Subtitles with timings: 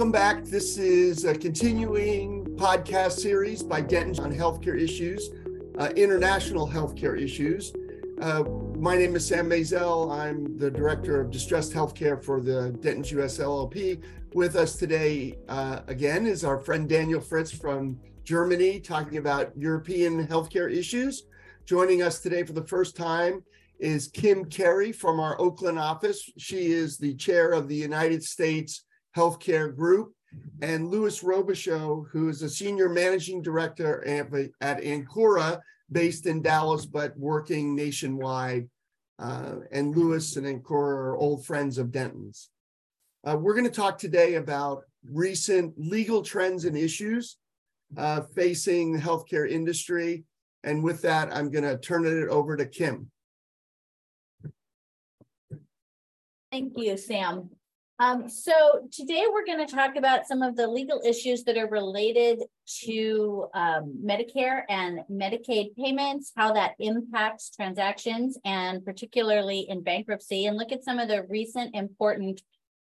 [0.00, 0.44] Welcome back.
[0.44, 5.28] This is a continuing podcast series by Denton on healthcare issues,
[5.78, 7.74] uh, international healthcare issues.
[8.18, 8.44] Uh,
[8.78, 10.10] my name is Sam Maizel.
[10.10, 14.02] I'm the director of distressed healthcare for the Dentons US LLP.
[14.32, 20.26] With us today, uh, again, is our friend Daniel Fritz from Germany talking about European
[20.26, 21.24] healthcare issues.
[21.66, 23.44] Joining us today for the first time
[23.78, 26.26] is Kim Kerry from our Oakland office.
[26.38, 28.84] She is the chair of the United States
[29.16, 30.12] Healthcare Group,
[30.62, 35.60] and Louis Robichaux, who is a senior managing director at, Ankura,
[35.90, 38.68] based in Dallas, but working nationwide.
[39.18, 42.48] Uh, and Louis and Ankura are old friends of Dentons.
[43.24, 47.36] Uh, we're going to talk today about recent legal trends and issues
[47.98, 50.24] uh, facing the healthcare industry.
[50.64, 53.10] And with that, I'm going to turn it over to Kim.
[56.50, 57.50] Thank you, Sam.
[58.00, 58.52] Um, so
[58.90, 62.42] today we're going to talk about some of the legal issues that are related
[62.84, 70.56] to um, Medicare and Medicaid payments, how that impacts transactions, and particularly in bankruptcy, and
[70.56, 72.40] look at some of the recent important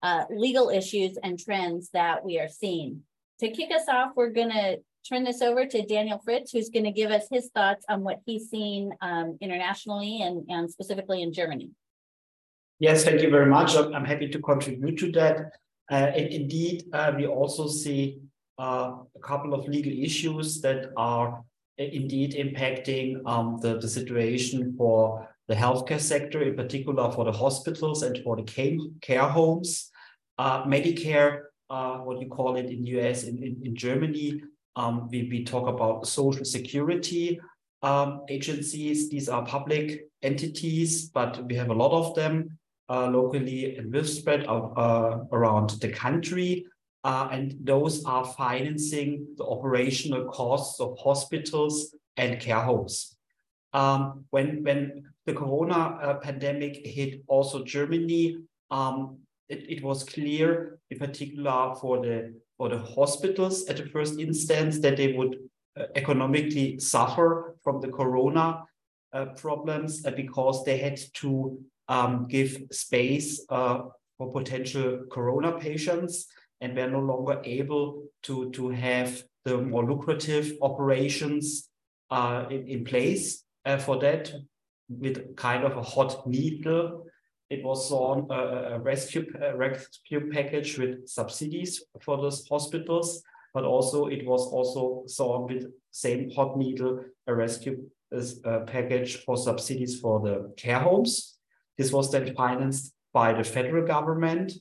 [0.03, 3.02] uh, legal issues and trends that we are seeing.
[3.39, 6.83] To kick us off, we're going to turn this over to Daniel Fritz, who's going
[6.83, 11.31] to give us his thoughts on what he's seen um, internationally and, and specifically in
[11.31, 11.72] Germany.
[12.80, 13.75] Yes, thank you very much.
[13.75, 15.52] I'm, happy to contribute to that.
[15.89, 18.19] Uh, and indeed, uh, we also see
[18.59, 21.39] uh, a couple of legal issues that are
[21.80, 27.31] uh, indeed impacting um, the, the situation for the healthcare sector, in particular for the
[27.31, 28.44] hospitals and for the
[29.02, 29.89] care homes.
[30.38, 34.39] Uh, Medicare, uh, what you call it in the US, in, in, in Germany,
[34.75, 37.39] um, we, we talk about social security
[37.81, 39.09] um, agencies.
[39.09, 42.59] These are public entities, but we have a lot of them
[42.90, 46.66] uh, locally and will spread uh, around the country.
[47.04, 53.16] Uh, and those are financing the operational costs of hospitals and care homes.
[53.74, 58.38] Um, when, when the corona uh, pandemic hit also Germany,
[58.72, 64.20] um, it, it was clear, in particular for the, for the hospitals at the first
[64.20, 65.38] instance, that they would
[65.78, 68.64] uh, economically suffer from the corona
[69.14, 73.80] uh, problems because they had to um, give space uh,
[74.18, 76.28] for potential corona patients
[76.62, 81.70] and we're no longer able to, to have the more lucrative operations
[82.09, 84.31] uh, in, in place uh, for that
[84.90, 87.06] with kind of a hot needle.
[87.50, 93.64] It was on a, a rescue, a rescue package with subsidies for those hospitals, but
[93.64, 97.84] also it was also saw with same hot needle a rescue
[98.14, 101.37] uh, package for subsidies for the care homes
[101.78, 104.54] this was then financed by the federal government,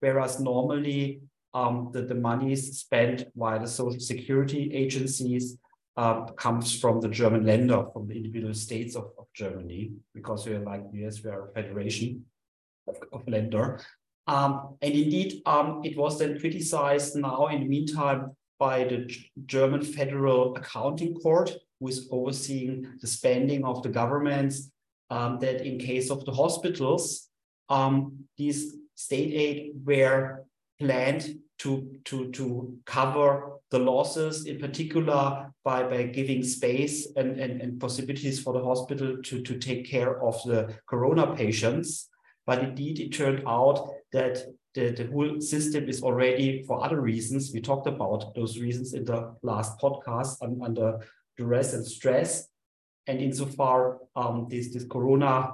[0.00, 1.20] whereas normally
[1.54, 5.56] um, the, the monies spent by the social security agencies
[5.96, 10.54] uh, comes from the German Länder, from the individual states of, of Germany, because we
[10.54, 12.24] are like US, we are a federation
[12.88, 13.80] of, of Länder.
[14.26, 19.30] Um, and indeed, um, it was then criticized now in the meantime by the G
[19.46, 24.70] German Federal Accounting Court, who is overseeing the spending of the governments
[25.14, 27.28] um, that in case of the hospitals,
[27.68, 27.92] um,
[28.36, 30.44] these state aid were
[30.80, 31.22] planned
[31.58, 31.70] to,
[32.04, 33.28] to, to cover
[33.70, 39.22] the losses, in particular by, by giving space and, and, and possibilities for the hospital
[39.22, 42.08] to, to take care of the corona patients.
[42.44, 44.44] But indeed, it turned out that
[44.74, 49.04] the, the whole system is already, for other reasons, we talked about those reasons in
[49.04, 50.98] the last podcast, under
[51.38, 52.48] duress and stress,
[53.06, 55.52] and insofar, um, this, this Corona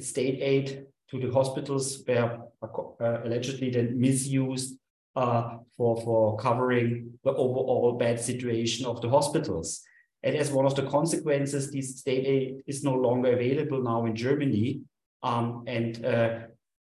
[0.00, 4.78] state aid to the hospitals were uh, allegedly then misused
[5.14, 9.82] uh, for, for covering the overall bad situation of the hospitals.
[10.22, 14.14] And as one of the consequences, this state aid is no longer available now in
[14.14, 14.80] Germany.
[15.22, 16.38] Um, and uh,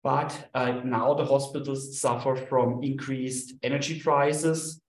[0.05, 4.81] but uh, now the hospitals suffer from increased energy prices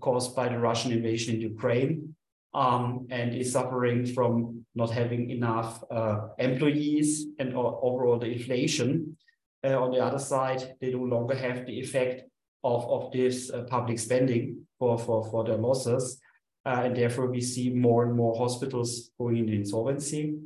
[0.00, 2.14] caused by the Russian invasion in Ukraine
[2.54, 9.16] um, and is suffering from not having enough uh, employees and overall the inflation.
[9.64, 12.22] Uh, on the other side, they no longer have the effect
[12.64, 16.20] of, of this uh, public spending for, for, for their losses.
[16.64, 20.36] Uh, and therefore, we see more and more hospitals going into insolvency.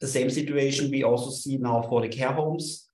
[0.00, 2.88] The same situation we also see now for the care homes.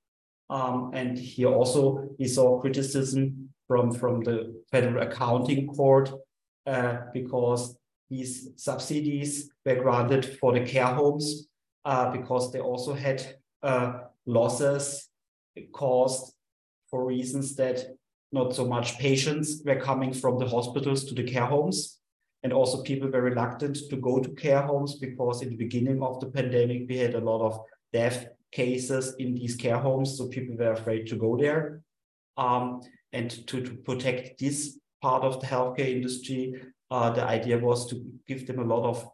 [0.50, 6.11] Um, and here also we saw criticism from, from the Federal Accounting Court
[6.67, 7.78] uh, because
[8.10, 11.49] these subsidies were granted for the care homes
[11.84, 13.22] uh, because they also had
[13.62, 15.08] uh, losses
[15.72, 16.34] caused
[16.90, 17.96] for reasons that
[18.32, 21.99] not so much patients were coming from the hospitals to the care homes.
[22.43, 26.20] And also people were reluctant to go to care homes because in the beginning of
[26.20, 27.60] the pandemic, we had a lot of
[27.93, 30.16] death cases in these care homes.
[30.16, 31.82] So people were afraid to go there.
[32.37, 32.82] Um,
[33.12, 36.55] and to, to protect this part of the healthcare industry,
[36.90, 39.08] uh, the idea was to give them a lot of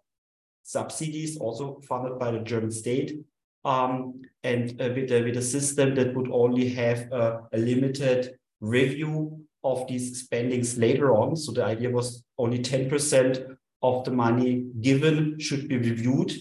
[0.62, 3.19] subsidies, also funded by the German state,
[3.65, 8.37] um, and uh, with, a, with a system that would only have a, a limited
[8.61, 11.37] review of these spendings later on.
[11.37, 16.32] So the idea was only 10% of the money given should be reviewed.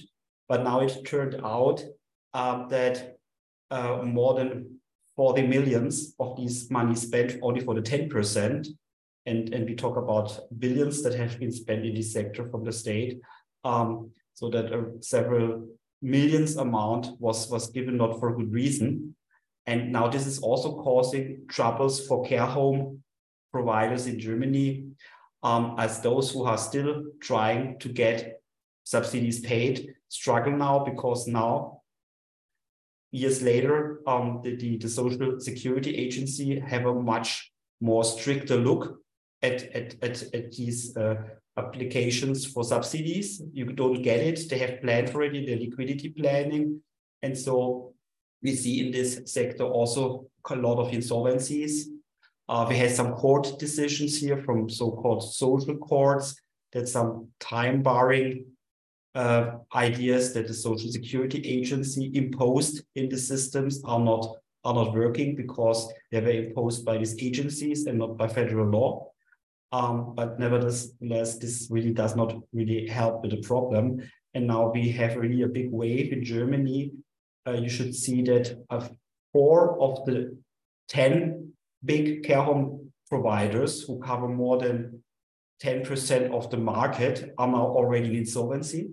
[0.49, 1.83] But now it turned out
[2.33, 3.17] uh, that
[3.71, 4.79] uh, more than
[5.15, 8.67] 40 millions of these money spent only for the 10%.
[9.25, 12.71] And, and we talk about billions that have been spent in this sector from the
[12.71, 13.21] state.
[13.63, 15.67] Um, so that uh, several
[16.01, 19.15] millions amount was, was given not for good reason.
[19.65, 23.03] And now this is also causing troubles for care home
[23.51, 24.87] providers in Germany,
[25.43, 28.41] um, as those who are still trying to get
[28.83, 31.81] subsidies paid struggle now because now,
[33.11, 38.99] years later, um, the, the, the Social Security Agency have a much more stricter look
[39.43, 41.15] at, at, at, at these uh,
[41.57, 43.41] applications for subsidies.
[43.51, 44.49] You don't get it.
[44.49, 46.81] They have planned in the liquidity planning.
[47.21, 47.93] And so
[48.41, 51.83] we see in this sector also a lot of insolvencies.
[52.49, 56.35] Uh, we had some court decisions here from so-called social courts
[56.73, 58.45] that some time barring
[59.15, 64.93] uh, ideas that the social security agency imposed in the systems are not are not
[64.93, 69.12] working because they were imposed by these agencies and not by federal law.
[69.73, 70.91] Um, but nevertheless,
[71.39, 74.07] this really does not really help with the problem.
[74.35, 76.91] And now we have really a big wave in Germany.
[77.47, 78.87] Uh, you should see that uh,
[79.33, 80.37] four of the
[80.89, 81.53] 10
[81.83, 85.01] big care home providers who cover more than
[85.63, 88.91] 10% of the market are now already in insolvency.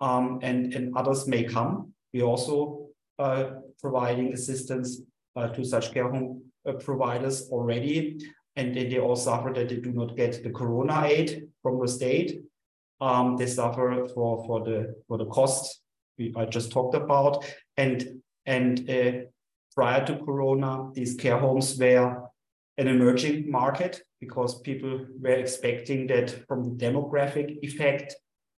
[0.00, 1.92] Um, and, and others may come.
[2.14, 2.86] We're also
[3.18, 3.50] uh,
[3.80, 5.00] providing assistance
[5.34, 8.20] uh, to such care home uh, providers already
[8.58, 11.86] and then they all suffer that they do not get the corona aid from the
[11.86, 12.42] state.
[13.00, 15.80] Um, they suffer for for the for the costs
[16.18, 17.44] we, I just talked about,
[17.76, 19.12] and and uh,
[19.74, 22.28] prior to corona, these care homes were
[22.78, 28.16] an emerging market because people were expecting that from the demographic effect,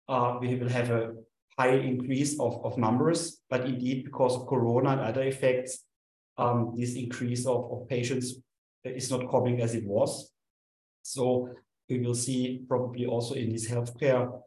[0.08, 1.14] uh, we will have a
[1.58, 3.40] high increase of, of numbers.
[3.50, 5.84] But indeed, because of Corona and other effects,
[6.36, 8.36] um, this increase of, of patients
[8.84, 10.32] is not coming as it was.
[11.02, 11.50] So
[11.88, 14.40] we will see probably also in this healthcare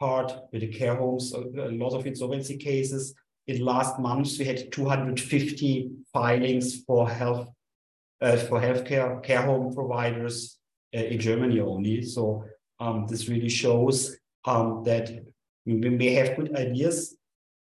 [0.00, 3.14] part with the care homes, a, lot of insolvency cases.
[3.46, 7.48] In last months, we had 250 filings for health
[8.20, 10.58] uh, for healthcare care home providers
[10.94, 12.02] uh, in Germany only.
[12.02, 12.44] So
[12.80, 14.16] um, this really shows
[14.46, 15.10] um, that
[15.66, 17.16] we may have good ideas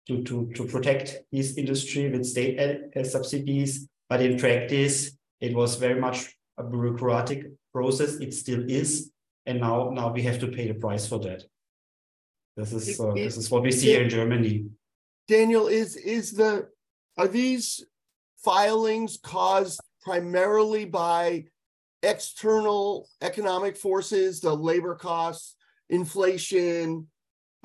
[0.07, 2.61] to, to, to protect this industry with state
[2.95, 6.19] uh, subsidies, but in practice, it was very much
[6.57, 8.15] a bureaucratic process.
[8.15, 9.13] It still is,
[9.47, 11.43] and now now we have to pay the price for that.
[12.57, 14.67] This is uh, this is what we see here in Germany.
[15.29, 16.69] Daniel, is is the
[17.19, 17.85] are these
[18.45, 21.45] filings caused primarily by
[22.03, 25.57] external economic forces, the labor costs,
[25.89, 27.07] inflation,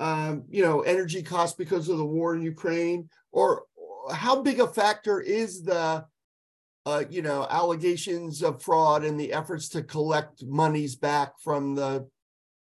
[0.00, 3.64] um, you know, energy costs because of the war in Ukraine, or
[4.12, 6.04] how big a factor is the
[6.86, 12.08] uh, you know, allegations of fraud and the efforts to collect monies back from the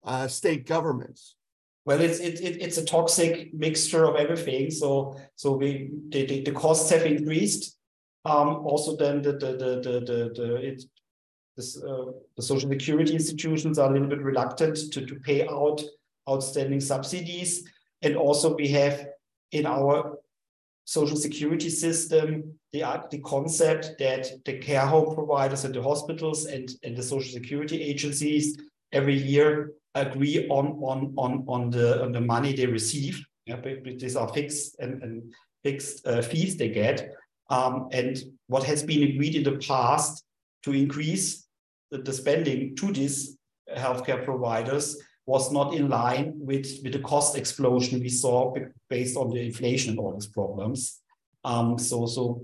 [0.04, 1.36] uh, state governments?
[1.84, 4.70] Well, it's it, it, it's a toxic mixture of everything.
[4.70, 7.76] So so we the, the, the costs have increased.
[8.24, 10.84] Um, also, then the the the the the, the it
[11.56, 15.82] this, uh, the social security institutions are a little bit reluctant to to pay out
[16.28, 17.64] outstanding subsidies,
[18.02, 19.06] and also we have
[19.52, 20.18] in our
[20.90, 22.82] social security system, the,
[23.12, 27.80] the concept that the care home providers and the hospitals and, and the social security
[27.80, 28.58] agencies
[28.90, 33.24] every year agree on, on, on, on, the, on the money they receive.
[33.46, 35.32] Yeah, these are fixed and, and
[35.62, 37.12] fixed uh, fees they get.
[37.50, 38.18] Um, and
[38.48, 40.24] what has been agreed in the past
[40.64, 41.46] to increase
[41.92, 43.38] the, the spending to these
[43.76, 44.96] healthcare providers
[45.30, 48.52] was not in line with, with the cost explosion we saw
[48.88, 51.00] based on the inflation and all these problems.
[51.44, 52.42] Um, so, so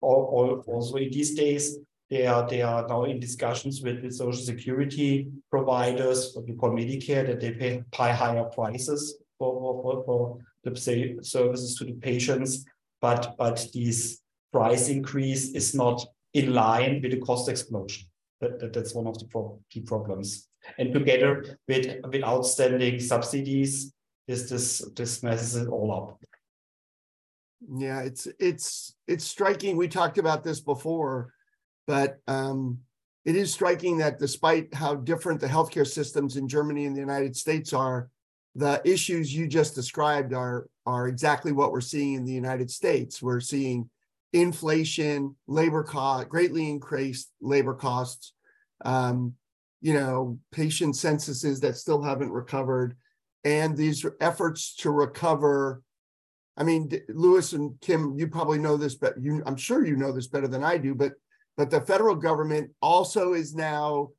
[0.00, 1.78] all, all, also in these days,
[2.10, 6.70] they are, they are now in discussions with, with social security providers, what we call
[6.70, 12.64] Medicare, that they pay, pay higher prices for, for, for the services to the patients.
[13.00, 14.20] But, but this
[14.52, 18.08] price increase is not in line with the cost explosion
[18.44, 20.48] That, that that's one of the pro key problems.
[20.78, 23.92] And together with with outstanding subsidies,
[24.28, 26.20] this this this messes it all up.
[27.76, 29.76] Yeah, it's it's it's striking.
[29.76, 31.32] We talked about this before,
[31.86, 32.80] but um,
[33.24, 37.34] it is striking that despite how different the healthcare systems in Germany and the United
[37.34, 38.10] States are,
[38.54, 43.22] the issues you just described are are exactly what we're seeing in the United States.
[43.22, 43.88] We're seeing
[44.34, 48.33] inflation, labor cost, greatly increased labor costs,
[48.84, 49.34] um,
[49.80, 52.96] you know, patient censuses that still haven't recovered,
[53.44, 55.82] and these efforts to recover.
[56.56, 60.12] I mean, Louis and Kim, you probably know this, but you, I'm sure you know
[60.12, 60.94] this better than I do.
[60.94, 61.12] But
[61.56, 64.10] but the federal government also is now,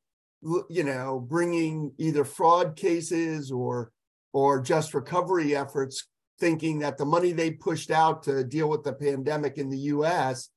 [0.70, 3.92] you know, bringing either fraud cases or
[4.34, 6.08] or just recovery efforts,
[6.40, 10.50] thinking that the money they pushed out to deal with the pandemic in the US,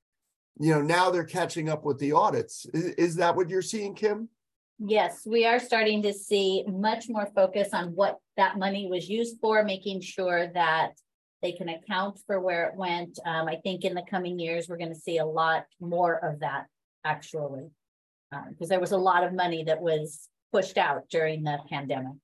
[0.59, 2.67] you know, now they're catching up with the audits.
[2.75, 4.29] Is, is that what you're seeing, Kim?
[4.79, 9.39] Yes, we are starting to see much more focus on what that money was used
[9.41, 10.93] for, making sure that
[11.43, 13.19] they can account for where it went.
[13.25, 16.41] Um, I think in the coming years, we're going to see a lot more of
[16.41, 16.67] that
[17.05, 17.71] actually,
[18.31, 22.15] because uh, there was a lot of money that was pushed out during the pandemic.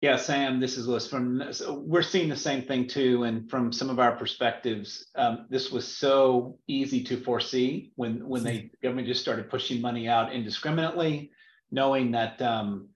[0.00, 3.70] Yeah, Sam, this is Liz From so we're seeing the same thing too, and from
[3.70, 9.08] some of our perspectives, um, this was so easy to foresee when when they government
[9.08, 11.32] just started pushing money out indiscriminately,
[11.70, 12.88] knowing that um,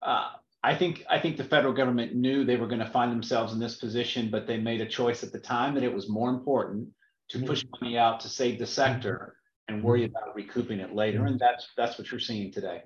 [0.00, 0.30] uh,
[0.62, 3.58] I think I think the federal government knew they were going to find themselves in
[3.58, 6.88] this position, but they made a choice at the time that it was more important
[7.30, 7.84] to push mm-hmm.
[7.84, 9.34] money out to save the sector
[9.66, 12.84] and worry about recouping it later, and that's that's what you're seeing today.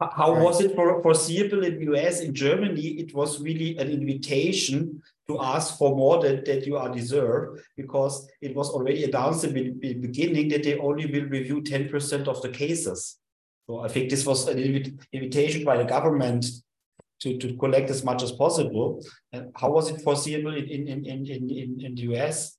[0.00, 0.42] How right.
[0.42, 2.20] was it for, foreseeable in the US?
[2.20, 6.88] In Germany, it was really an invitation to ask for more than that you are
[6.88, 12.28] deserved because it was already announced in the beginning that they only will review 10%
[12.28, 13.18] of the cases.
[13.66, 14.58] So I think this was an
[15.12, 16.46] invitation by the government
[17.20, 19.04] to, to collect as much as possible.
[19.32, 22.56] And how was it foreseeable in, in, in, in, in the US?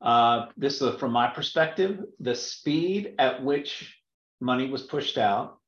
[0.00, 3.96] Uh, this is from my perspective, the speed at which
[4.40, 5.58] money was pushed out,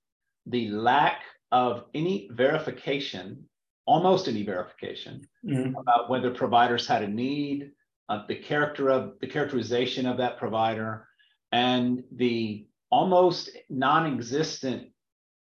[0.47, 3.45] the lack of any verification,
[3.87, 5.75] almost any verification mm-hmm.
[5.77, 7.71] about whether providers had a need,
[8.09, 11.07] uh, the character of the characterization of that provider,
[11.53, 14.89] and the almost non-existent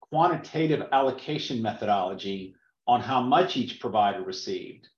[0.00, 2.54] quantitative allocation methodology
[2.86, 4.88] on how much each provider received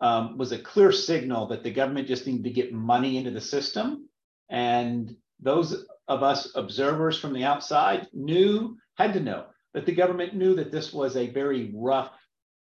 [0.00, 3.40] um, was a clear signal that the government just needed to get money into the
[3.40, 4.08] system.
[4.48, 10.34] And those of us observers from the outside knew, had to know, that the government
[10.34, 12.10] knew that this was a very rough,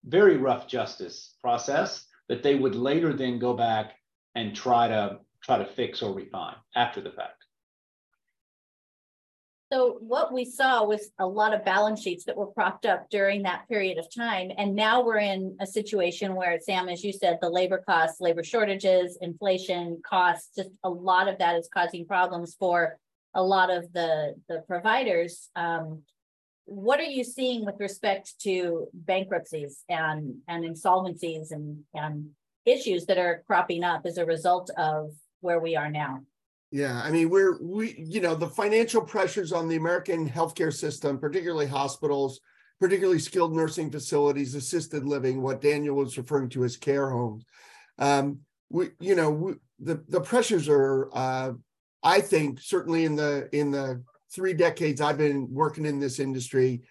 [0.04, 3.94] very rough justice process that they would later then go back
[4.34, 7.46] and try to try to fix or refine after the fact.
[9.72, 13.44] So what we saw was a lot of balance sheets that were propped up during
[13.44, 14.52] that period of time.
[14.58, 18.44] And now we're in a situation where, Sam, as you said, the labor costs, labor
[18.44, 22.98] shortages, inflation costs, just a lot of that is causing problems for
[23.36, 25.50] a lot of the, the providers.
[25.56, 26.02] Um,
[26.66, 32.30] what are you seeing with respect to bankruptcies and, and insolvencies and, and
[32.66, 35.12] issues that are cropping up as a result of
[35.42, 36.22] where we are now?
[36.72, 41.20] Yeah, I mean, we're we you know the financial pressures on the American healthcare system,
[41.20, 42.42] particularly hospitals,
[42.80, 47.46] particularly skilled nursing facilities, assisted living, what Daniel was referring to as care homes.
[47.98, 48.40] Um,
[48.70, 51.54] we you know we, the the pressures are, uh,
[52.06, 54.02] I think, certainly in the in the
[54.34, 56.84] three decades I've been working in this industry,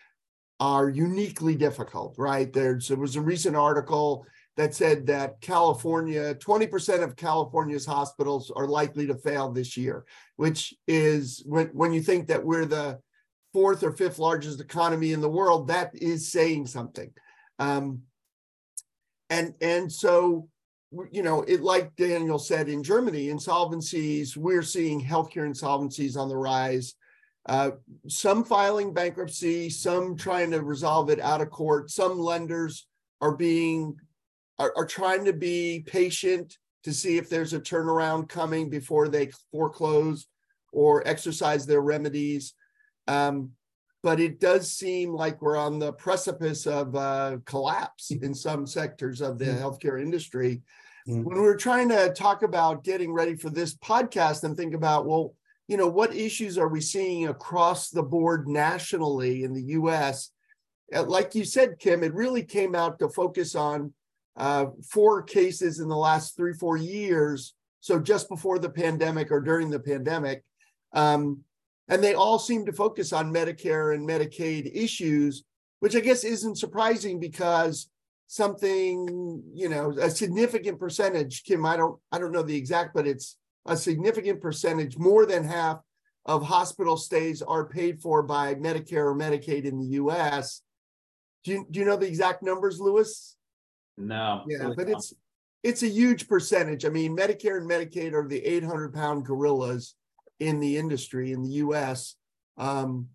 [0.61, 2.16] are uniquely difficult.
[2.18, 8.52] Right there's there was a recent article that said that California, 20% of California's hospitals
[8.54, 10.04] are likely to fail this year,
[10.37, 13.00] which is when, when you think that we're the
[13.52, 17.11] fourth or fifth largest economy in the world, that is saying something.
[17.59, 18.02] Um,
[19.28, 20.49] and, and so,
[21.10, 26.36] you know, it like Daniel said in Germany, insolvencies, we're seeing healthcare insolvencies on the
[26.36, 26.94] rise.
[27.46, 27.72] Uh,
[28.08, 31.90] some filing bankruptcy, some trying to resolve it out of court.
[31.90, 32.86] Some lenders
[33.20, 33.96] are being
[34.58, 39.30] are, are trying to be patient to see if there's a turnaround coming before they
[39.50, 40.26] foreclose
[40.72, 42.54] or exercise their remedies.
[43.08, 43.50] Um,
[44.02, 49.22] but it does seem like we're on the precipice of uh, collapse in some sectors
[49.22, 49.62] of the mm-hmm.
[49.62, 50.62] healthcare industry.
[51.08, 51.25] Mm-hmm.
[51.25, 55.06] When we were trying to talk about getting ready for this podcast and think about,
[55.06, 55.34] well,
[55.68, 60.30] you know, what issues are we seeing across the board nationally in the US?
[60.94, 63.92] Uh, like you said, Kim, it really came out to focus on
[64.37, 67.54] uh, four cases in the last three, four years.
[67.80, 70.42] So just before the pandemic or during the pandemic,
[70.92, 71.40] um,
[71.88, 75.44] and they all seem to focus on Medicare and Medicaid issues,
[75.80, 77.90] which I guess isn't surprising because
[78.26, 83.06] something, you know, a significant percentage, Kim, I don't, I don't know the exact, but
[83.06, 85.78] it's a significant percentage, more than half
[86.26, 90.62] of hospital stays are paid for by Medicare or Medicaid in the US.
[91.44, 93.36] Do you, do you know the exact numbers, Louis?
[93.98, 94.44] No.
[94.48, 95.12] Yeah, but it's
[95.62, 96.84] it's a huge percentage.
[96.84, 99.94] I mean, Medicare and Medicaid are the 800 pound gorillas
[100.40, 102.16] in the industry in the US.
[102.58, 103.08] Um,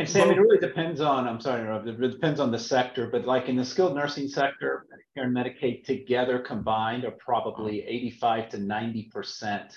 [0.00, 3.48] and Sam, it really depends on, I'm sorry, it depends on the sector, but like
[3.48, 9.74] in the skilled nursing sector, Medicare and Medicaid together combined are probably 85 to 90%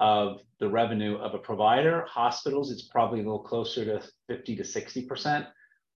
[0.00, 2.04] of the revenue of a provider.
[2.08, 5.46] Hospitals, it's probably a little closer to 50 to 60%.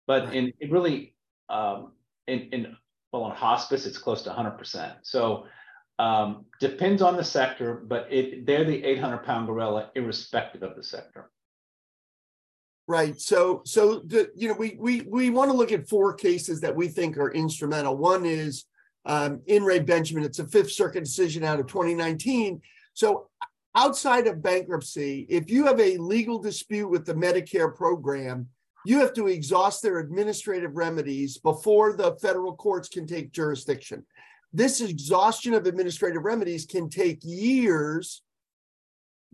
[0.06, 1.14] But in it really,
[1.48, 1.92] um,
[2.26, 2.76] in, in
[3.12, 4.96] well, on hospice, it's close to 100%.
[5.02, 5.46] So
[5.98, 10.82] um, depends on the sector, but it they're the 800 pound gorilla, irrespective of the
[10.82, 11.30] sector.
[12.88, 13.20] Right.
[13.20, 16.74] So, so the, you know, we we we want to look at four cases that
[16.74, 17.98] we think are instrumental.
[17.98, 18.64] One is
[19.04, 20.24] um, In re Benjamin.
[20.24, 22.62] It's a Fifth Circuit decision out of 2019.
[22.94, 23.28] So,
[23.74, 28.48] outside of bankruptcy, if you have a legal dispute with the Medicare program,
[28.86, 34.02] you have to exhaust their administrative remedies before the federal courts can take jurisdiction.
[34.54, 38.22] This exhaustion of administrative remedies can take years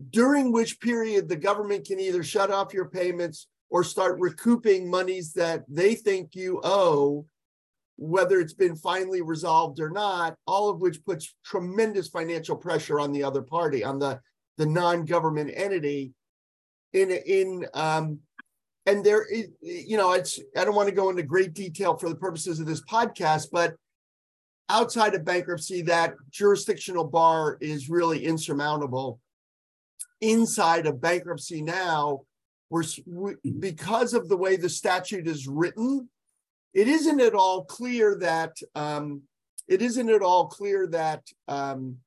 [0.09, 5.33] during which period the government can either shut off your payments or start recouping monies
[5.33, 7.25] that they think you owe,
[7.97, 13.11] whether it's been finally resolved or not, all of which puts tremendous financial pressure on
[13.11, 14.19] the other party, on the,
[14.57, 16.13] the non-government entity.
[16.93, 18.19] In in um,
[18.85, 22.07] and there is, you know, it's I don't want to go into great detail for
[22.07, 23.75] the purposes of this podcast, but
[24.69, 29.19] outside of bankruptcy, that jurisdictional bar is really insurmountable
[30.31, 32.21] inside of bankruptcy now,
[32.69, 32.83] we're
[33.59, 36.09] because of the way the statute is written,
[36.73, 39.21] it isn't at all clear that um,
[39.67, 41.97] it isn't at all clear that um,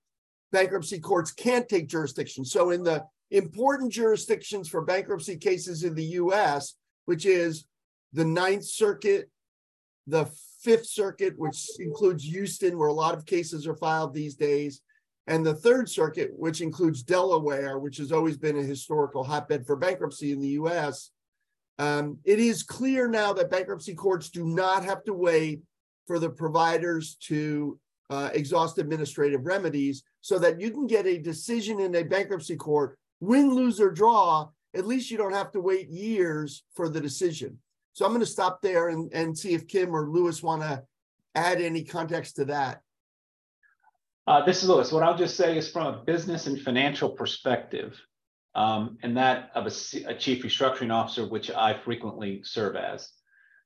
[0.53, 2.45] bankruptcy courts can't take jurisdiction.
[2.45, 6.75] So in the important jurisdictions for bankruptcy cases in the U.S.,
[7.07, 7.66] which is
[8.12, 9.31] the Ninth Circuit,
[10.07, 10.31] the
[10.62, 14.81] Fifth Circuit, which includes Houston, where a lot of cases are filed these days,
[15.29, 19.77] and the Third Circuit, which includes Delaware, which has always been a historical hotbed for
[19.77, 21.11] bankruptcy in the US,
[21.79, 25.61] um, it is clear now that bankruptcy courts do not have to wait
[26.07, 31.79] for the providers to uh, exhaust administrative remedies so that you can get a decision
[31.79, 34.49] in a bankruptcy court, win, lose, or draw.
[34.75, 37.59] At least you don't have to wait years for the decision.
[37.93, 40.83] So I'm going to stop there and, and see if Kim or Louis want to
[41.35, 42.81] add any context to that.
[44.29, 44.93] Uh, this is Louis.
[44.93, 47.99] What I'll just say is from a business and financial perspective,
[48.55, 49.71] um, and that of a,
[50.17, 53.11] chief restructuring officer, which I frequently serve as,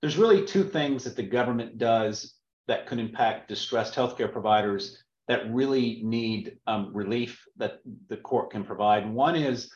[0.00, 2.34] there's really two things that the government does
[2.68, 8.62] that could impact distressed healthcare providers that really need um, relief that the court can
[8.62, 9.12] provide.
[9.12, 9.68] One is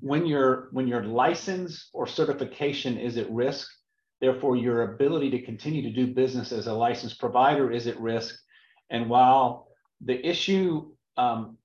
[0.00, 3.66] when your when your license or certification is at risk,
[4.20, 8.38] therefore your ability to continue to do business as a licensed provider is at risk.
[8.90, 9.68] And while
[10.00, 11.58] the issue um,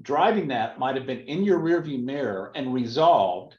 [0.00, 3.56] driving that might have been in your rearview mirror and resolved.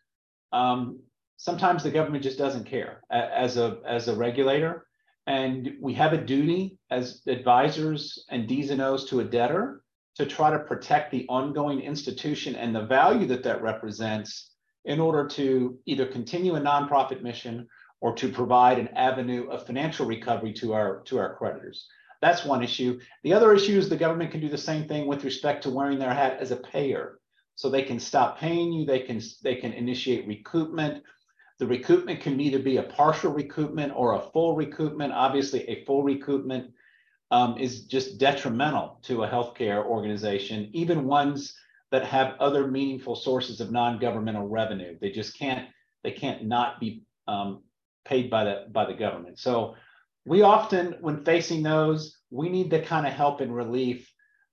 [0.51, 0.99] Um,
[1.37, 4.85] sometimes the government just doesn't care as a as a regulator,
[5.27, 9.83] and we have a duty as advisors and D's and O's to a debtor
[10.15, 14.51] to try to protect the ongoing institution and the value that that represents
[14.85, 17.67] in order to either continue a nonprofit mission
[18.01, 21.87] or to provide an avenue of financial recovery to our to our creditors.
[22.23, 23.01] That's one issue.
[23.23, 25.99] The other issue is the government can do the same thing with respect to wearing
[25.99, 27.19] their hat as a payer.
[27.55, 31.01] So they can stop paying you, they can, they can initiate recoupment.
[31.59, 35.11] The recoupment can either be a partial recoupment or a full recoupment.
[35.13, 36.71] Obviously, a full recoupment
[37.29, 41.53] um, is just detrimental to a healthcare organization, even ones
[41.91, 44.97] that have other meaningful sources of non-governmental revenue.
[45.01, 45.67] They just can't,
[46.05, 47.63] they can't not be um,
[48.05, 49.39] paid by the, by the government.
[49.39, 49.75] So
[50.25, 54.09] we often, when facing those, we need the kind of help and relief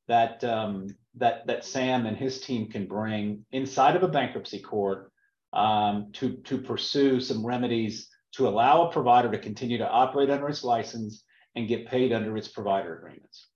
[0.08, 5.12] that um, that that Sam and his team can bring inside of a bankruptcy court
[5.52, 10.48] um, to to pursue some remedies to allow a provider to continue to operate under
[10.48, 11.24] its license
[11.56, 13.49] and get paid under its provider agreements.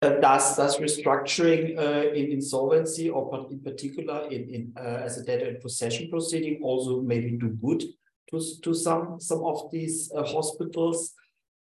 [0.00, 5.50] Does does restructuring uh, in insolvency or in particular in, in uh, as a debtor
[5.50, 7.82] in possession proceeding also maybe do good
[8.30, 11.12] to, to some some of these uh, hospitals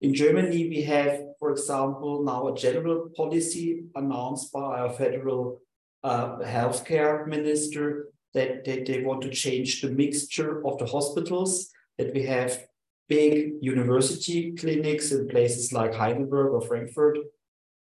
[0.00, 5.60] in Germany we have for example now a general policy announced by our federal
[6.04, 12.14] uh, healthcare minister that, that they want to change the mixture of the hospitals, that
[12.14, 12.66] we have
[13.08, 17.18] big university clinics in places like Heidelberg or Frankfurt.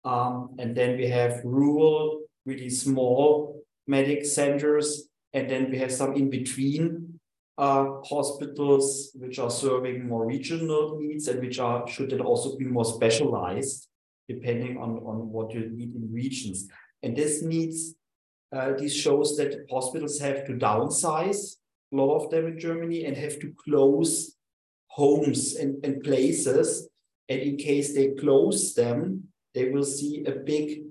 [0.06, 5.10] Um, and then we have rural, really small medic centers.
[5.34, 7.20] And then we have some in between
[7.58, 12.66] uh, hospitals which are serving more regional needs and which are should then also be
[12.66, 13.88] more specialized
[14.28, 16.68] depending on, on what you need in regions.
[17.04, 17.96] And this needs
[18.56, 21.56] uh, this shows that hospitals have to downsize,
[21.92, 24.36] a lot of them in Germany, and have to close
[24.88, 26.88] homes and, and places.
[27.28, 30.84] And in case they close them, they will see a big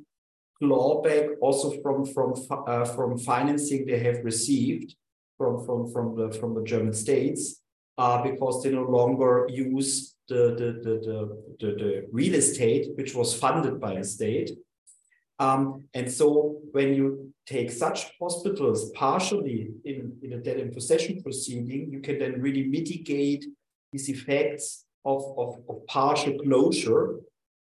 [0.61, 2.33] clawback also from from
[2.66, 4.96] uh, from financing they have received
[5.38, 7.61] from from from the from the German states
[7.98, 11.18] uh, because they no longer use the the, the the
[11.61, 14.50] the the real estate which was funded by a state.
[15.40, 21.22] Um, and so when you take such hospitals partially in, in a debt and possession
[21.22, 23.44] proceeding, you can then really mitigate
[23.92, 27.16] these effects of, of, of partial closure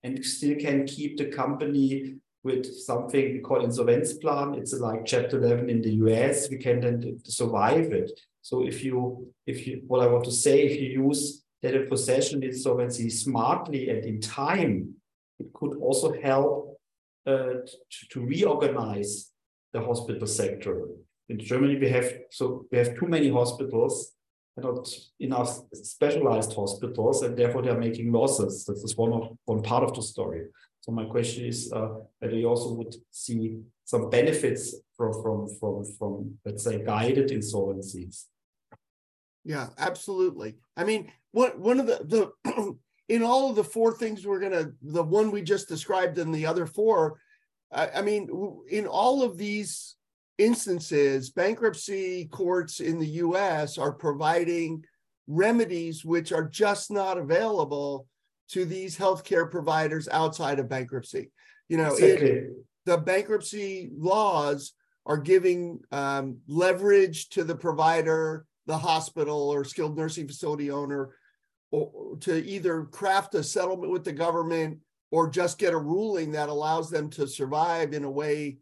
[0.03, 4.55] and still can keep the company with something we call insolvency plan.
[4.55, 6.51] It's like Chapter 11 in the US.
[6.51, 8.11] We can then survive it.
[8.43, 12.43] So if you, if you, what I want to say, if you use data possession
[12.43, 14.95] insolvency smartly and in time,
[15.39, 16.77] it could also help
[17.27, 17.63] uh,
[17.93, 19.31] to, to reorganize
[19.73, 20.89] the hospital sector.
[21.29, 24.13] In Germany, we have so we have too many hospitals
[24.57, 24.89] not
[25.19, 28.65] enough specialized hospitals, and therefore they are making losses.
[28.65, 30.43] This is one of one part of the story.
[30.81, 31.89] So my question is uh,
[32.19, 38.27] whether you also would see some benefits from from from from let's say guided insolvencies.
[39.45, 40.57] Yeah, absolutely.
[40.77, 42.77] I mean, what one of the the
[43.09, 46.47] in all of the four things we're gonna the one we just described and the
[46.47, 47.19] other four,
[47.73, 48.29] I, I mean,
[48.71, 49.97] in all of these
[50.39, 54.85] instances, bankruptcy courts in the US are providing
[55.27, 58.07] remedies which are just not available
[58.49, 61.31] to these healthcare providers outside of bankruptcy.
[61.69, 62.29] You know, exactly.
[62.29, 62.51] it,
[62.85, 64.73] the bankruptcy laws
[65.07, 71.15] are giving um, leverage to the provider, the hospital, or skilled nursing facility owner
[71.71, 74.79] or, to either craft a settlement with the government
[75.11, 78.59] or just get a ruling that allows them to survive in a way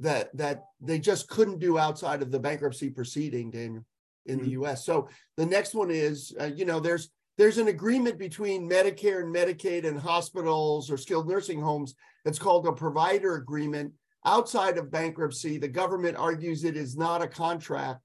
[0.00, 3.84] that that they just couldn't do outside of the bankruptcy proceeding, Daniel,
[4.26, 4.44] in mm-hmm.
[4.44, 4.84] the U.S.
[4.84, 9.34] So the next one is, uh, you know, there's there's an agreement between Medicare and
[9.34, 11.94] Medicaid and hospitals or skilled nursing homes.
[12.24, 13.92] It's called a provider agreement.
[14.24, 18.00] Outside of bankruptcy, the government argues it is not a contract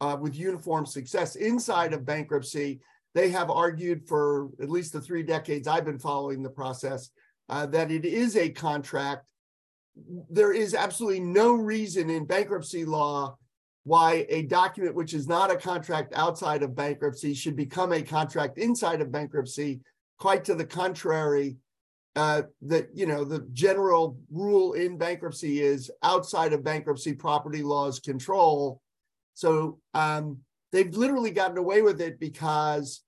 [0.00, 1.36] uh, with uniform success.
[1.36, 2.80] Inside of bankruptcy,
[3.14, 7.10] they have argued for at least the three decades I've been following the process
[7.48, 9.26] uh, that it is a contract
[10.30, 13.36] there is absolutely no reason in bankruptcy law
[13.84, 18.58] why a document which is not a contract outside of bankruptcy should become a contract
[18.58, 19.80] inside of bankruptcy.
[20.18, 21.56] Quite to the contrary,
[22.16, 27.98] uh, that you know the general rule in bankruptcy is outside of bankruptcy property laws
[27.98, 28.80] control.
[29.34, 30.38] So um,
[30.72, 33.02] they've literally gotten away with it because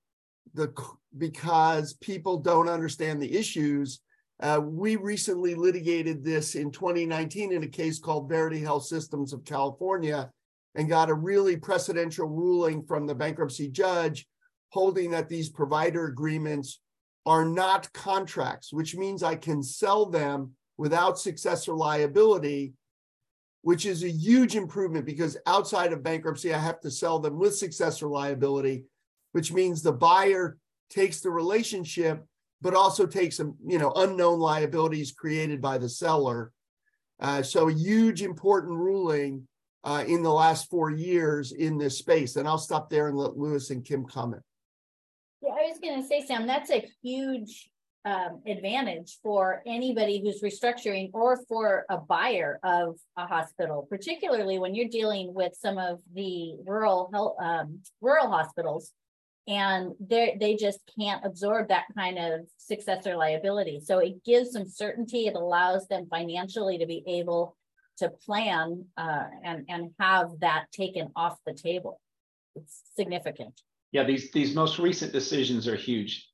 [0.55, 0.75] the
[1.16, 4.01] because people don't understand the issues
[4.40, 9.44] uh, we recently litigated this in 2019 in a case called Verity Health Systems of
[9.44, 10.31] California
[10.75, 14.27] and got a really precedential ruling from the bankruptcy judge
[14.70, 16.81] holding that these provider agreements
[17.25, 22.75] are not contracts, which means I can sell them without successor liability,
[23.62, 27.57] which is a huge improvement because outside of bankruptcy, I have to sell them with
[27.57, 28.85] successor liability,
[29.33, 30.59] which means the buyer
[30.90, 32.22] takes the relationship
[32.60, 36.52] but also take some, you know, unknown liabilities created by the seller.
[37.20, 39.46] Uh, so a huge important ruling
[39.84, 42.36] uh, in the last four years in this space.
[42.36, 44.42] And I'll stop there and let Louis and Kim comment.
[45.42, 47.70] Yeah, I was going to say, Sam, that's a huge
[48.04, 54.74] um, advantage for anybody who's restructuring or for a buyer of a hospital, particularly when
[54.74, 58.92] you're dealing with some of the rural health, um, rural hospitals
[59.48, 63.80] and they they just can't absorb that kind of successor liability.
[63.80, 65.26] So it gives them certainty.
[65.26, 67.56] It allows them financially to be able
[67.98, 72.00] to plan uh, and and have that taken off the table.
[72.56, 73.61] It's significant.
[73.92, 76.28] Yeah, these these most recent decisions are huge,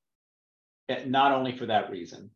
[0.89, 2.31] eh, not only for that reason,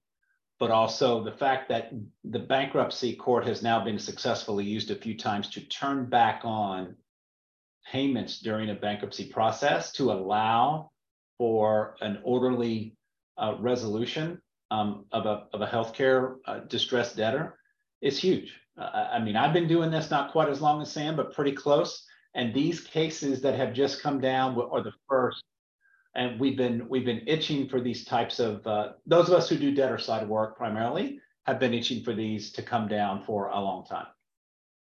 [0.58, 1.90] but also the fact that
[2.24, 6.96] the bankruptcy court has now been successfully used a few times to turn back on
[7.90, 10.90] payments during a bankruptcy process to allow
[11.38, 12.96] for an orderly
[13.38, 17.58] uh, resolution um, of, a, of a healthcare uh, distressed debtor
[18.00, 18.58] is huge.
[18.78, 21.52] Uh, I mean, I've been doing this not quite as long as Sam, but pretty
[21.52, 22.04] close.
[22.34, 25.42] And these cases that have just come down are the first.
[26.14, 29.56] And we've been we've been itching for these types of uh, those of us who
[29.56, 33.60] do debtor side work primarily have been itching for these to come down for a
[33.60, 34.06] long time.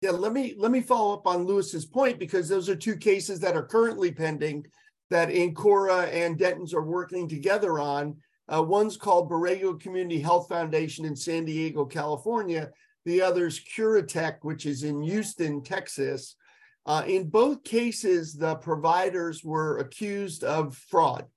[0.03, 3.39] Yeah, let me let me follow up on Louis's point because those are two cases
[3.39, 4.65] that are currently pending
[5.09, 8.17] that Ankura and Dentons are working together on.
[8.53, 12.71] Uh, one's called Borrego Community Health Foundation in San Diego, California.
[13.05, 16.35] The other's Curatech, which is in Houston, Texas.
[16.85, 21.27] Uh, in both cases, the providers were accused of fraud.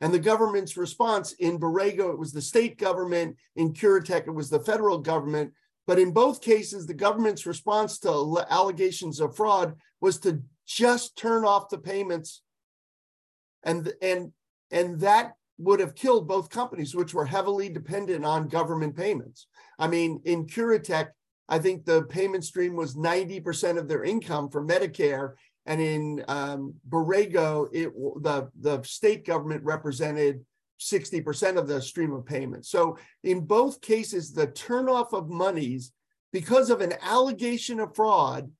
[0.00, 3.36] And the government's response in Borrego, it was the state government.
[3.54, 5.52] In Curatech, it was the federal government.
[5.86, 11.44] But in both cases, the government's response to allegations of fraud was to just turn
[11.44, 12.42] off the payments.
[13.62, 14.32] And, and,
[14.70, 19.46] and that would have killed both companies, which were heavily dependent on government payments.
[19.78, 21.08] I mean, in Curatech,
[21.48, 25.34] I think the payment stream was 90% of their income for Medicare.
[25.66, 27.92] And in um, Borrego, it,
[28.22, 30.44] the, the state government represented
[30.90, 32.68] 60% of the stream of payments.
[32.70, 35.92] So in both cases, the turnoff of monies
[36.32, 38.50] because of an allegation of fraud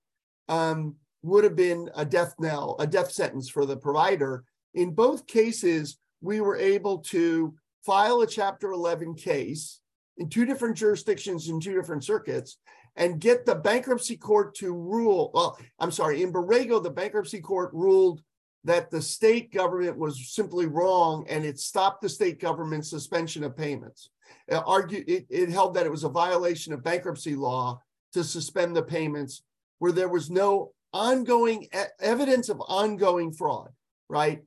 [0.49, 4.45] um, would have been a death knell, a death sentence for the provider.
[4.75, 9.81] In both cases, we were able to file a Chapter 11 case
[10.19, 12.59] in two different jurisdictions in two different circuits
[12.97, 15.31] and get the bankruptcy court to rule.
[15.35, 18.23] Well, I'm sorry, in Borrego, the bankruptcy court ruled
[18.65, 23.57] that the state government was simply wrong and it stopped the state government's suspension of
[23.57, 24.09] payments.
[24.49, 27.81] It, argued, it, it held that it was a violation of bankruptcy law
[28.15, 29.43] to suspend the payments
[29.79, 31.69] where there was no ongoing
[32.01, 33.71] evidence of ongoing fraud,
[34.09, 34.43] right?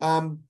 [0.00, 0.40] Um,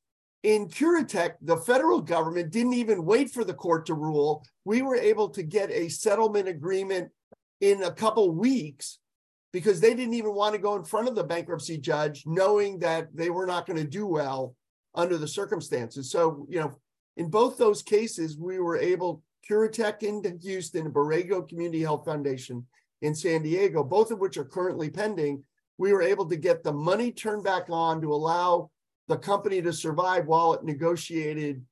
[0.45, 4.45] in Curatech, the federal government didn't even wait for the court to rule.
[4.65, 7.11] We were able to get a settlement agreement
[7.61, 8.99] in a couple weeks
[9.53, 13.09] because they didn't even want to go in front of the bankruptcy judge, knowing that
[13.15, 14.55] they were not going to do well
[14.95, 16.11] under the circumstances.
[16.11, 16.73] So, you know,
[17.17, 22.67] in both those cases, we were able, Curatech in Houston, Borrego Community Health Foundation
[23.03, 25.43] in San Diego, both of which are currently pending,
[25.79, 28.71] we were able to get the money turned back on to allow
[29.07, 31.65] the company to survive while it negotiated.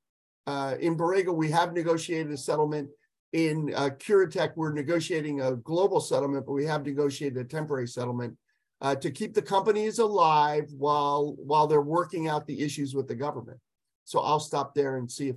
[0.47, 2.89] Uh, in Borrego, we have negotiated a settlement.
[3.37, 8.35] In uh, Curatech, we're negotiating a global settlement, but we have negotiated a temporary settlement
[8.81, 13.15] uh, to keep the companies alive while while they're working out the issues with the
[13.15, 13.59] government.
[14.05, 15.37] So I'll stop there and see if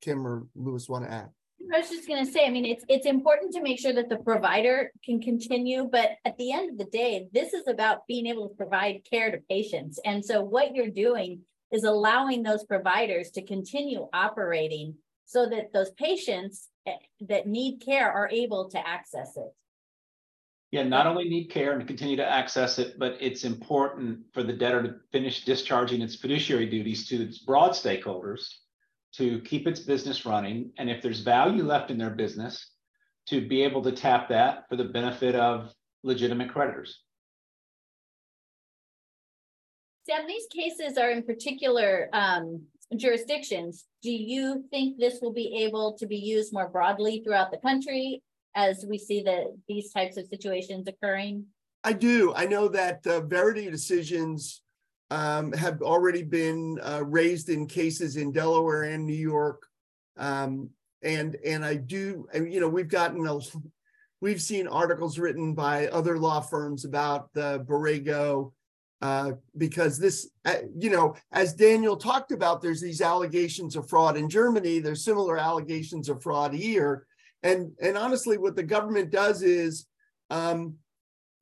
[0.00, 1.28] Kim or Louis want to add.
[1.70, 4.16] I was just gonna say, I mean, it's, it's important to make sure that the
[4.16, 8.48] provider can continue, but at the end of the day, this is about being able
[8.48, 10.00] to provide care to patients.
[10.06, 14.94] And so what you're doing is allowing those providers to continue operating
[15.26, 16.70] so that those patients
[17.20, 19.54] that need care are able to access it.
[20.70, 24.52] Yeah, not only need care and continue to access it, but it's important for the
[24.52, 28.48] debtor to finish discharging its fiduciary duties to its broad stakeholders
[29.14, 30.72] to keep its business running.
[30.78, 32.72] And if there's value left in their business,
[33.26, 37.00] to be able to tap that for the benefit of legitimate creditors.
[40.06, 42.66] Sam, these cases are in particular um,
[42.96, 43.84] jurisdictions.
[44.02, 48.22] Do you think this will be able to be used more broadly throughout the country
[48.54, 51.46] as we see that these types of situations occurring?
[51.82, 52.32] I do.
[52.34, 54.62] I know that uh, Verity decisions
[55.10, 59.66] um, have already been uh, raised in cases in Delaware and New York.
[60.16, 60.70] Um,
[61.02, 63.38] and and I do, you know, we've gotten a,
[64.22, 68.52] we've seen articles written by other law firms about the Borrego
[69.04, 74.16] uh, because this, uh, you know, as Daniel talked about, there's these allegations of fraud
[74.16, 74.78] in Germany.
[74.78, 77.06] There's similar allegations of fraud here,
[77.42, 79.84] and and honestly, what the government does is
[80.30, 80.76] um,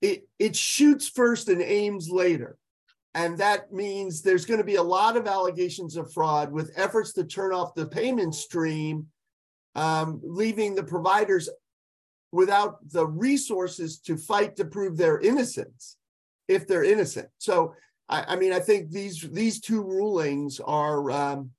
[0.00, 2.58] it it shoots first and aims later.
[3.14, 7.12] And that means there's going to be a lot of allegations of fraud with efforts
[7.12, 9.06] to turn off the payment stream,
[9.76, 11.48] um, leaving the providers
[12.32, 15.98] without the resources to fight to prove their innocence
[16.52, 17.28] if they're innocent.
[17.38, 17.74] So,
[18.08, 21.50] I, I mean, I think these these two rulings are um,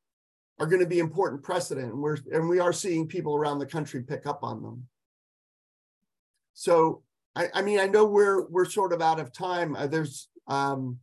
[0.59, 3.65] are going to be important precedent, and we're and we are seeing people around the
[3.65, 4.87] country pick up on them.
[6.53, 7.01] So,
[7.35, 9.75] I, I mean, I know we're we're sort of out of time.
[9.75, 10.99] Uh, there's um,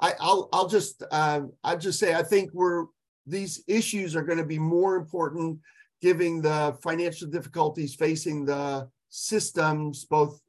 [0.00, 2.86] I, will I'll just uh, I'll just say I think we're
[3.26, 5.58] these issues are going to be more important
[6.02, 10.40] given the financial difficulties facing the systems both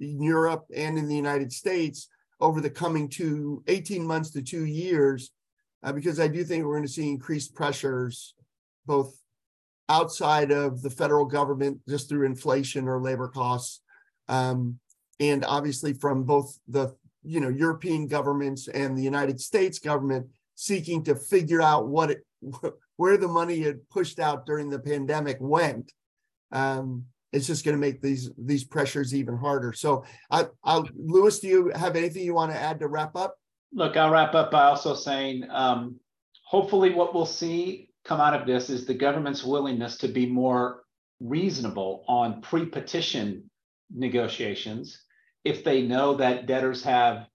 [0.00, 2.08] in Europe and in the United States
[2.40, 5.30] over the coming two 18 months to two years
[5.82, 8.34] uh, because I do think we're going to see increased pressures
[8.86, 9.18] both
[9.88, 13.80] outside of the federal government just through inflation or labor costs
[14.28, 14.78] Um,
[15.20, 21.04] and obviously from both the, you know, European governments and the United States government seeking
[21.04, 22.26] to figure out what it,
[22.96, 25.92] where the money had pushed out during the pandemic went.
[26.52, 27.06] Um,
[27.36, 29.72] it's just going to make these these pressures even harder.
[29.72, 33.36] So, I, I'll, Louis, do you have anything you want to add to wrap up?
[33.72, 36.00] Look, I'll wrap up by also saying, um,
[36.44, 40.84] hopefully, what we'll see come out of this is the government's willingness to be more
[41.20, 43.50] reasonable on pre-petition
[43.90, 45.02] negotiations
[45.44, 47.26] if they know that debtors have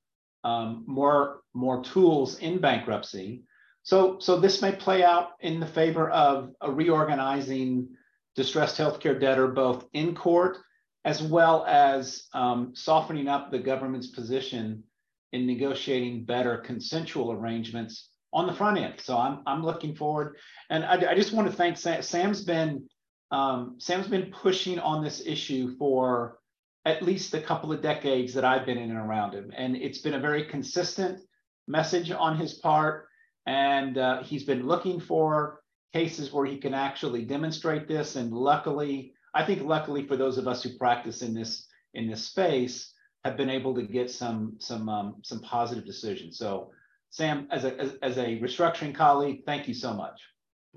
[0.44, 3.44] um, more more tools in bankruptcy.
[3.84, 7.90] So, so this may play out in the favor of a reorganizing
[8.36, 10.58] distressed healthcare debtor both in court
[11.04, 14.84] as well as um, softening up the government's position
[15.32, 18.96] in negotiating better consensual arrangements on the front end.
[19.00, 20.38] So I'm I'm looking forward,
[20.70, 22.02] and I, I just want to thank Sam.
[22.02, 22.88] Sam's been
[23.32, 26.38] um, Sam's been pushing on this issue for
[26.86, 30.00] at least a couple of decades that I've been in and around him, and it's
[30.00, 31.20] been a very consistent
[31.67, 33.08] message on his part,
[33.46, 35.61] and uh, he's been looking for
[35.93, 38.15] cases where he can actually demonstrate this.
[38.15, 42.23] And luckily, I think luckily for those of us who practice in this in this
[42.23, 46.38] space, have been able to get some some um, some positive decisions.
[46.38, 46.71] So,
[47.10, 50.19] Sam, as a as, as a restructuring colleague, thank you so much.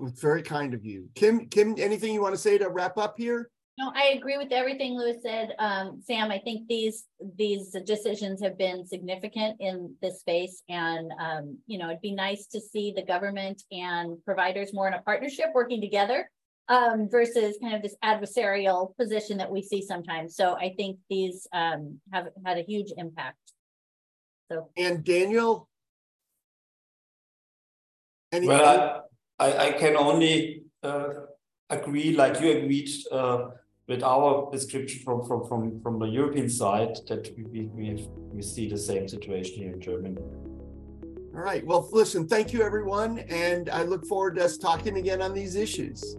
[0.01, 1.47] It's very kind of you, Kim.
[1.47, 3.49] Kim, anything you want to say to wrap up here?
[3.77, 5.53] No, I agree with everything Louis said.
[5.59, 7.07] Um, Sam, I think these
[7.37, 12.47] these decisions have been significant in this space, and um, you know, it'd be nice
[12.47, 16.29] to see the government and providers more in a partnership working together
[16.69, 20.37] um, versus kind of this adversarial position that we see sometimes.
[20.37, 23.37] So I think these um, have had a huge impact.
[24.49, 25.67] So and Daniel,
[28.31, 31.09] any well, I, I can only uh,
[31.69, 33.49] agree, like you agreed uh,
[33.87, 38.67] with our description from from from from the European side, that we we we see
[38.67, 40.17] the same situation here in Germany.
[41.35, 41.65] All right.
[41.65, 43.19] Well, listen, thank you, everyone.
[43.19, 46.15] And I look forward to us talking again on these issues.